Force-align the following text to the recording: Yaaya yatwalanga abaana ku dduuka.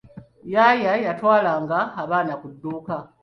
Yaaya 0.53 0.93
yatwalanga 1.05 1.79
abaana 2.01 2.33
ku 2.41 2.47
dduuka. 2.53 2.95